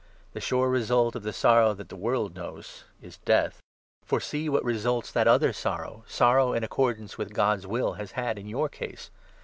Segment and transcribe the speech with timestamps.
[0.33, 3.59] The sure result of the sorrow that the world knows is Death.
[4.03, 8.13] For see what results that other n sorrow— sorrow in accordance with God's will— has
[8.13, 9.11] had in your case.